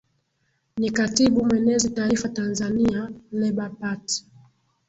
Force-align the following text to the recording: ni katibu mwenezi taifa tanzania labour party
ni 0.77 0.91
katibu 0.91 1.45
mwenezi 1.45 1.89
taifa 1.89 2.29
tanzania 2.29 3.11
labour 3.31 3.71
party 3.79 4.25